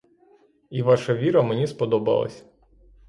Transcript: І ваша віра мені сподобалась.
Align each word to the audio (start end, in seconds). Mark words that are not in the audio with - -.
І 0.69 0.81
ваша 0.81 1.13
віра 1.15 1.41
мені 1.41 1.67
сподобалась. 1.67 2.45